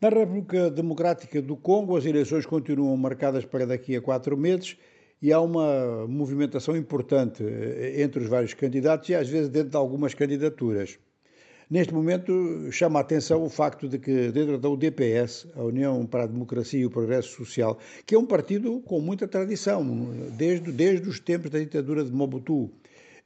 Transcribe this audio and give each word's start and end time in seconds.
Na 0.00 0.08
República 0.08 0.70
Democrática 0.70 1.42
do 1.42 1.54
Congo, 1.54 1.94
as 1.94 2.06
eleições 2.06 2.46
continuam 2.46 2.96
marcadas 2.96 3.44
para 3.44 3.66
daqui 3.66 3.94
a 3.94 4.00
quatro 4.00 4.34
meses 4.34 4.78
e 5.20 5.30
há 5.30 5.38
uma 5.38 6.06
movimentação 6.08 6.74
importante 6.74 7.44
eh, 7.44 8.00
entre 8.00 8.22
os 8.22 8.26
vários 8.26 8.54
candidatos 8.54 9.10
e 9.10 9.14
às 9.14 9.28
vezes 9.28 9.50
dentro 9.50 9.68
de 9.68 9.76
algumas 9.76 10.14
candidaturas. 10.14 10.98
Neste 11.68 11.92
momento, 11.92 12.32
chama 12.72 12.98
a 12.98 13.02
atenção 13.02 13.44
o 13.44 13.50
facto 13.50 13.86
de 13.86 13.98
que, 13.98 14.32
dentro 14.32 14.56
da 14.56 14.70
UDPS, 14.70 15.46
a 15.54 15.62
União 15.64 16.06
para 16.06 16.24
a 16.24 16.26
Democracia 16.26 16.80
e 16.80 16.86
o 16.86 16.90
Progresso 16.90 17.36
Social, 17.36 17.78
que 18.06 18.14
é 18.14 18.18
um 18.18 18.24
partido 18.24 18.80
com 18.80 19.00
muita 19.00 19.28
tradição, 19.28 19.84
desde, 20.32 20.72
desde 20.72 21.10
os 21.10 21.20
tempos 21.20 21.50
da 21.50 21.58
ditadura 21.58 22.02
de 22.02 22.10
Mobutu, 22.10 22.70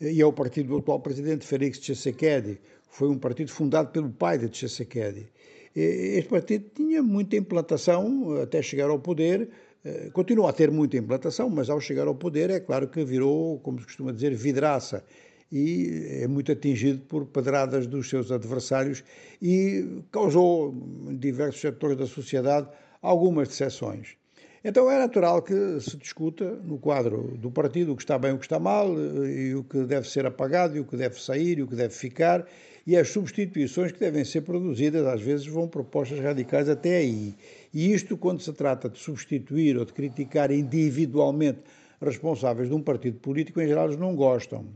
e 0.00 0.22
é 0.22 0.24
o 0.24 0.32
partido 0.32 0.70
do 0.70 0.78
atual 0.78 1.00
presidente 1.00 1.46
Félix 1.46 1.78
Tshisekedi, 1.78 2.58
foi 2.88 3.10
um 3.10 3.18
partido 3.18 3.50
fundado 3.50 3.90
pelo 3.90 4.08
pai 4.08 4.38
de 4.38 4.48
Tshisekedi. 4.48 5.28
Este 5.74 6.28
partido 6.28 6.66
tinha 6.74 7.02
muita 7.02 7.36
implantação 7.36 8.40
até 8.42 8.60
chegar 8.60 8.90
ao 8.90 8.98
poder, 8.98 9.48
eh, 9.84 10.10
continua 10.12 10.50
a 10.50 10.52
ter 10.52 10.70
muita 10.70 10.96
implantação, 10.96 11.48
mas 11.48 11.70
ao 11.70 11.80
chegar 11.80 12.06
ao 12.06 12.14
poder 12.14 12.50
é 12.50 12.60
claro 12.60 12.88
que 12.88 13.04
virou, 13.04 13.58
como 13.60 13.78
se 13.80 13.86
costuma 13.86 14.12
dizer, 14.12 14.34
vidraça 14.34 15.02
e 15.50 16.22
é 16.22 16.26
muito 16.26 16.50
atingido 16.52 17.00
por 17.02 17.26
pedradas 17.26 17.86
dos 17.86 18.08
seus 18.08 18.30
adversários 18.30 19.04
e 19.40 20.02
causou 20.10 20.74
em 21.08 21.16
diversos 21.16 21.60
setores 21.60 21.96
da 21.96 22.06
sociedade 22.06 22.68
algumas 23.02 23.48
decepções. 23.48 24.16
Então 24.64 24.88
é 24.90 24.98
natural 24.98 25.42
que 25.42 25.80
se 25.80 25.96
discuta 25.96 26.44
no 26.64 26.78
quadro 26.78 27.36
do 27.36 27.50
partido 27.50 27.92
o 27.92 27.96
que 27.96 28.02
está 28.02 28.16
bem, 28.16 28.32
o 28.32 28.38
que 28.38 28.44
está 28.44 28.60
mal, 28.60 28.88
eh, 28.96 29.48
e 29.48 29.54
o 29.54 29.64
que 29.64 29.84
deve 29.84 30.08
ser 30.08 30.24
apagado, 30.24 30.76
e 30.76 30.80
o 30.80 30.84
que 30.84 30.96
deve 30.96 31.20
sair, 31.20 31.58
e 31.58 31.62
o 31.62 31.66
que 31.66 31.74
deve 31.74 31.92
ficar, 31.92 32.46
e 32.86 32.96
as 32.96 33.08
substituições 33.10 33.92
que 33.92 34.00
devem 34.00 34.24
ser 34.24 34.42
produzidas, 34.42 35.06
às 35.06 35.20
vezes 35.20 35.46
vão 35.46 35.68
propostas 35.68 36.18
radicais 36.18 36.68
até 36.68 36.96
aí. 36.96 37.34
E 37.72 37.92
isto, 37.92 38.16
quando 38.16 38.40
se 38.40 38.52
trata 38.52 38.88
de 38.88 38.98
substituir 38.98 39.76
ou 39.78 39.84
de 39.84 39.92
criticar 39.92 40.50
individualmente 40.50 41.60
responsáveis 42.00 42.68
de 42.68 42.74
um 42.74 42.82
partido 42.82 43.18
político, 43.18 43.60
em 43.60 43.68
geral 43.68 43.86
eles 43.86 43.98
não 43.98 44.16
gostam. 44.16 44.66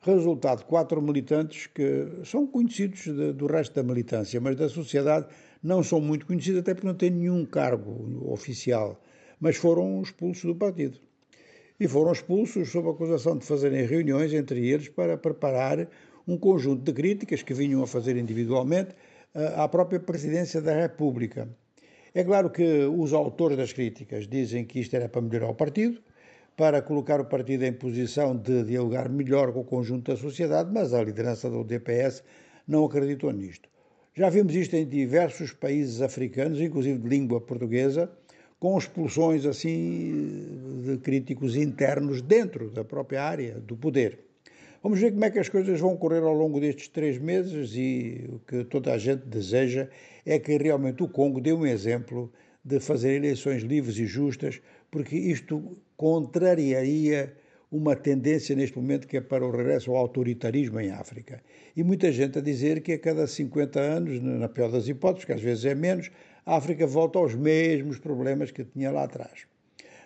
Resultado, 0.00 0.64
quatro 0.64 1.00
militantes 1.00 1.66
que 1.66 2.06
são 2.24 2.46
conhecidos 2.46 3.04
de, 3.04 3.32
do 3.32 3.46
resto 3.46 3.74
da 3.74 3.82
militância, 3.82 4.40
mas 4.40 4.56
da 4.56 4.68
sociedade 4.68 5.26
não 5.62 5.82
são 5.82 6.00
muito 6.00 6.26
conhecidos, 6.26 6.60
até 6.60 6.74
porque 6.74 6.86
não 6.86 6.94
têm 6.94 7.10
nenhum 7.10 7.44
cargo 7.44 8.30
oficial 8.30 9.00
mas 9.40 9.56
foram 9.56 10.02
expulsos 10.02 10.44
do 10.44 10.54
partido. 10.54 10.98
E 11.78 11.86
foram 11.86 12.12
expulsos 12.12 12.70
sob 12.70 12.88
a 12.88 12.92
acusação 12.92 13.36
de 13.36 13.44
fazerem 13.44 13.84
reuniões 13.86 14.32
entre 14.32 14.66
eles 14.66 14.88
para 14.88 15.16
preparar 15.16 15.86
um 16.26 16.36
conjunto 16.36 16.82
de 16.82 16.92
críticas 16.92 17.42
que 17.42 17.54
vinham 17.54 17.82
a 17.82 17.86
fazer 17.86 18.16
individualmente 18.16 18.94
eh, 19.34 19.54
à 19.56 19.68
própria 19.68 20.00
presidência 20.00 20.60
da 20.60 20.74
República. 20.74 21.48
É 22.14 22.24
claro 22.24 22.50
que 22.50 22.84
os 22.86 23.12
autores 23.12 23.56
das 23.56 23.72
críticas 23.72 24.26
dizem 24.26 24.64
que 24.64 24.80
isto 24.80 24.96
era 24.96 25.08
para 25.08 25.20
melhorar 25.20 25.50
o 25.50 25.54
partido, 25.54 26.00
para 26.56 26.80
colocar 26.80 27.20
o 27.20 27.26
partido 27.26 27.64
em 27.64 27.72
posição 27.72 28.34
de 28.34 28.64
dialogar 28.64 29.08
melhor 29.08 29.52
com 29.52 29.60
o 29.60 29.64
conjunto 29.64 30.10
da 30.10 30.16
sociedade, 30.16 30.70
mas 30.72 30.94
a 30.94 31.04
liderança 31.04 31.50
do 31.50 31.62
DPS 31.62 32.24
não 32.66 32.84
acreditou 32.84 33.30
nisto. 33.30 33.68
Já 34.14 34.30
vimos 34.30 34.54
isto 34.54 34.74
em 34.74 34.88
diversos 34.88 35.52
países 35.52 36.00
africanos, 36.00 36.58
inclusive 36.58 36.98
de 36.98 37.06
língua 37.06 37.38
portuguesa, 37.38 38.10
com 38.58 38.78
expulsões 38.78 39.44
assim 39.44 40.82
de 40.82 40.96
críticos 40.96 41.54
internos 41.54 42.22
dentro 42.22 42.70
da 42.70 42.82
própria 42.82 43.22
área 43.22 43.60
do 43.60 43.76
poder. 43.76 44.25
Vamos 44.86 45.00
ver 45.00 45.10
como 45.10 45.24
é 45.24 45.30
que 45.32 45.40
as 45.40 45.48
coisas 45.48 45.80
vão 45.80 45.96
correr 45.96 46.22
ao 46.22 46.32
longo 46.32 46.60
destes 46.60 46.86
três 46.86 47.18
meses 47.18 47.74
e 47.74 48.24
o 48.28 48.38
que 48.38 48.62
toda 48.62 48.92
a 48.92 48.98
gente 48.98 49.26
deseja 49.26 49.88
é 50.24 50.38
que 50.38 50.56
realmente 50.56 51.02
o 51.02 51.08
Congo 51.08 51.40
dê 51.40 51.52
um 51.52 51.66
exemplo 51.66 52.32
de 52.64 52.78
fazer 52.78 53.16
eleições 53.16 53.64
livres 53.64 53.98
e 53.98 54.06
justas, 54.06 54.62
porque 54.88 55.16
isto 55.16 55.76
contrariaria 55.96 57.34
uma 57.68 57.96
tendência 57.96 58.54
neste 58.54 58.76
momento 58.76 59.08
que 59.08 59.16
é 59.16 59.20
para 59.20 59.44
o 59.44 59.50
regresso 59.50 59.90
ao 59.90 59.96
autoritarismo 59.96 60.78
em 60.78 60.92
África. 60.92 61.42
E 61.76 61.82
muita 61.82 62.12
gente 62.12 62.38
a 62.38 62.40
dizer 62.40 62.80
que 62.80 62.92
a 62.92 62.98
cada 63.00 63.26
50 63.26 63.80
anos, 63.80 64.22
na 64.22 64.48
pior 64.48 64.70
das 64.70 64.86
hipóteses, 64.86 65.24
que 65.24 65.32
às 65.32 65.40
vezes 65.40 65.64
é 65.64 65.74
menos, 65.74 66.12
a 66.46 66.54
África 66.54 66.86
volta 66.86 67.18
aos 67.18 67.34
mesmos 67.34 67.98
problemas 67.98 68.52
que 68.52 68.62
tinha 68.62 68.92
lá 68.92 69.02
atrás. 69.02 69.48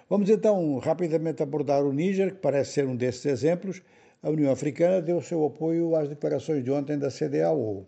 Vamos 0.09 0.31
então 0.31 0.79
rapidamente 0.79 1.43
abordar 1.43 1.85
o 1.85 1.93
Níger, 1.93 2.33
que 2.33 2.41
parece 2.41 2.73
ser 2.73 2.87
um 2.87 2.97
desses 2.97 3.27
exemplos. 3.27 3.83
A 4.23 4.29
União 4.29 4.53
Africana 4.53 5.01
deu 5.01 5.23
seu 5.23 5.47
apoio 5.47 5.97
às 5.97 6.07
declarações 6.07 6.63
de 6.63 6.71
ontem 6.71 6.99
da 6.99 7.11
CDAO. 7.11 7.87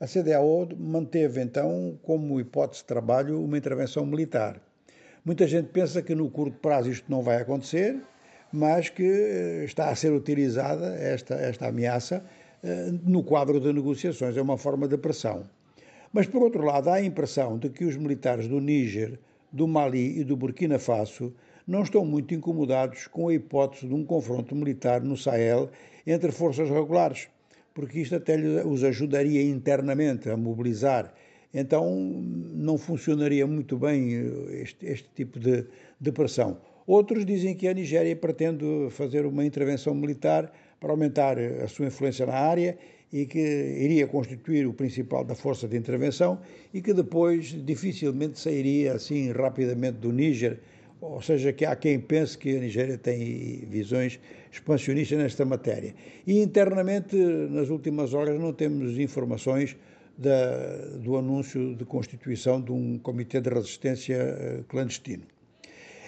A 0.00 0.08
CDAO 0.08 0.68
manteve 0.76 1.40
então 1.40 1.96
como 2.02 2.40
hipótese 2.40 2.82
de 2.82 2.88
trabalho 2.88 3.40
uma 3.44 3.56
intervenção 3.56 4.04
militar. 4.04 4.60
Muita 5.24 5.46
gente 5.46 5.68
pensa 5.68 6.02
que 6.02 6.16
no 6.16 6.28
curto 6.30 6.58
prazo 6.58 6.90
isto 6.90 7.08
não 7.08 7.22
vai 7.22 7.36
acontecer, 7.36 7.96
mas 8.52 8.88
que 8.88 9.04
eh, 9.04 9.64
está 9.64 9.88
a 9.88 9.94
ser 9.94 10.12
utilizada 10.12 10.96
esta, 10.96 11.36
esta 11.36 11.68
ameaça 11.68 12.24
eh, 12.60 12.90
no 13.04 13.22
quadro 13.22 13.60
de 13.60 13.72
negociações. 13.72 14.36
É 14.36 14.42
uma 14.42 14.58
forma 14.58 14.88
de 14.88 14.98
pressão. 14.98 15.44
Mas, 16.12 16.26
por 16.26 16.42
outro 16.42 16.64
lado, 16.64 16.90
há 16.90 16.94
a 16.94 17.04
impressão 17.04 17.56
de 17.56 17.68
que 17.68 17.84
os 17.84 17.96
militares 17.96 18.48
do 18.48 18.60
Níger, 18.60 19.16
do 19.52 19.68
Mali 19.68 20.18
e 20.18 20.24
do 20.24 20.36
Burkina 20.36 20.78
Faso 20.80 21.32
não 21.68 21.82
estão 21.82 22.02
muito 22.02 22.34
incomodados 22.34 23.06
com 23.06 23.28
a 23.28 23.34
hipótese 23.34 23.86
de 23.86 23.92
um 23.92 24.02
confronto 24.02 24.56
militar 24.56 25.02
no 25.02 25.18
Sahel 25.18 25.68
entre 26.06 26.32
forças 26.32 26.70
regulares, 26.70 27.28
porque 27.74 28.00
isto 28.00 28.16
até 28.16 28.36
os 28.64 28.82
ajudaria 28.82 29.42
internamente 29.42 30.30
a 30.30 30.36
mobilizar. 30.36 31.12
Então, 31.52 31.94
não 32.54 32.78
funcionaria 32.78 33.46
muito 33.46 33.76
bem 33.76 34.14
eh, 34.14 34.62
este, 34.62 34.86
este 34.86 35.08
tipo 35.14 35.38
de, 35.38 35.66
de 36.00 36.10
pressão. 36.12 36.58
Outros 36.86 37.26
dizem 37.26 37.54
que 37.54 37.68
a 37.68 37.74
Nigéria 37.74 38.16
pretende 38.16 38.64
fazer 38.90 39.26
uma 39.26 39.44
intervenção 39.44 39.94
militar 39.94 40.50
para 40.80 40.90
aumentar 40.90 41.38
a 41.38 41.68
sua 41.68 41.86
influência 41.86 42.24
na 42.24 42.34
área 42.34 42.78
e 43.12 43.26
que 43.26 43.38
iria 43.38 44.06
constituir 44.06 44.66
o 44.66 44.72
principal 44.72 45.22
da 45.22 45.34
força 45.34 45.68
de 45.68 45.76
intervenção 45.76 46.40
e 46.72 46.80
que 46.80 46.94
depois 46.94 47.54
dificilmente 47.64 48.38
sairia 48.38 48.94
assim 48.94 49.32
rapidamente 49.32 49.98
do 49.98 50.10
Níger, 50.10 50.60
ou 51.00 51.22
seja, 51.22 51.52
que 51.52 51.64
há 51.64 51.76
quem 51.76 52.00
pense 52.00 52.36
que 52.36 52.56
a 52.56 52.60
Nigéria 52.60 52.98
tem 52.98 53.64
visões 53.68 54.18
expansionistas 54.50 55.18
nesta 55.18 55.44
matéria. 55.44 55.94
E 56.26 56.40
internamente, 56.40 57.16
nas 57.16 57.68
últimas 57.68 58.14
horas, 58.14 58.38
não 58.38 58.52
temos 58.52 58.98
informações 58.98 59.76
da, 60.16 60.96
do 60.96 61.16
anúncio 61.16 61.74
de 61.76 61.84
constituição 61.84 62.60
de 62.60 62.72
um 62.72 62.98
comitê 62.98 63.40
de 63.40 63.48
resistência 63.48 64.16
eh, 64.16 64.60
clandestino. 64.68 65.22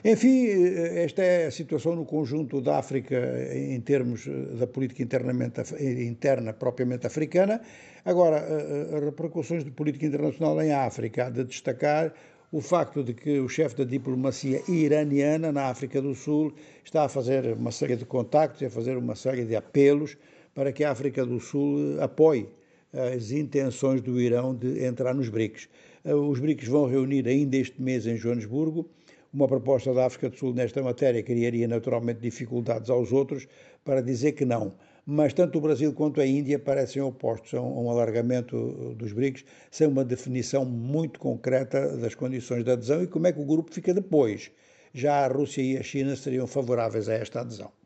Enfim, 0.05 0.47
eh, 0.47 1.05
esta 1.05 1.23
é 1.23 1.47
a 1.47 1.51
situação 1.51 1.95
no 1.95 2.07
conjunto 2.07 2.61
da 2.61 2.79
África 2.79 3.17
em 3.55 3.81
termos 3.81 4.27
eh, 4.27 4.31
da 4.59 4.67
política 4.67 5.03
interna 5.03 6.53
propriamente 6.55 7.07
africana. 7.07 7.61
Agora, 8.05 8.39
eh, 8.39 9.01
repercussões 9.05 9.63
de 9.63 9.71
política 9.71 10.07
internacional 10.07 10.61
em 10.63 10.73
África, 10.73 11.27
há 11.27 11.31
de 11.31 11.45
destacar 11.45 12.15
o 12.53 12.61
facto 12.61 13.05
de 13.05 13.15
que 13.15 13.39
o 13.39 13.49
chefe 13.49 13.77
da 13.77 13.85
diplomacia 13.85 14.61
iraniana 14.69 15.53
na 15.53 15.67
África 15.67 16.03
do 16.03 16.15
Sul 16.15 16.53
está 16.85 17.05
a 17.05 17.09
fazer 17.09 17.53
uma 17.53 17.71
série 17.71 17.95
de 17.95 18.05
contactos, 18.05 18.63
a 18.63 18.71
fazer 18.71 18.97
uma 18.97 19.15
série 19.15 19.45
de 19.45 19.55
apelos 19.55 20.17
para 20.53 20.73
que 20.73 20.83
a 20.83 20.91
África 20.91 21.25
do 21.25 21.39
Sul 21.39 22.01
apoie 22.01 22.49
as 22.93 23.31
intenções 23.31 24.01
do 24.01 24.21
Irão 24.21 24.53
de 24.53 24.85
entrar 24.85 25.15
nos 25.15 25.29
BRICS. 25.29 25.69
Os 26.05 26.41
BRICS 26.41 26.67
vão 26.67 26.87
reunir 26.87 27.29
ainda 27.29 27.57
este 27.57 27.81
mês 27.81 28.05
em 28.05 28.17
Joanesburgo 28.17 28.89
uma 29.33 29.47
proposta 29.47 29.95
da 29.95 30.07
África 30.07 30.29
do 30.29 30.37
Sul 30.37 30.53
nesta 30.55 30.83
matéria 30.83 31.23
criaria 31.23 31.69
naturalmente 31.69 32.21
dificuldades 32.21 32.91
aos 32.91 33.13
outros 33.13 33.47
para 33.85 34.03
dizer 34.03 34.33
que 34.33 34.45
não. 34.45 34.75
Mas 35.07 35.33
tanto 35.33 35.59
o 35.59 35.61
Brasil 35.61 35.93
quanto 35.93 36.21
a 36.21 36.27
Índia 36.27 36.59
parecem 36.59 37.01
opostos 37.01 37.55
a 37.55 37.61
um 37.61 37.91
alargamento 37.91 38.95
dos 38.95 39.13
BRICS, 39.13 39.45
sem 39.71 39.87
uma 39.87 40.05
definição 40.05 40.65
muito 40.65 41.19
concreta 41.19 41.97
das 41.97 42.15
condições 42.15 42.65
de 42.65 42.71
adesão 42.71 43.03
e 43.03 43.07
como 43.07 43.27
é 43.27 43.33
que 43.33 43.41
o 43.41 43.47
grupo 43.47 43.73
fica 43.73 43.95
depois. 43.95 44.51
Já 44.93 45.25
a 45.25 45.29
Rússia 45.29 45.63
e 45.63 45.79
a 45.79 45.83
China 45.83 46.15
seriam 46.17 46.47
favoráveis 46.47 47.09
a 47.09 47.15
esta 47.15 47.41
adesão. 47.41 47.80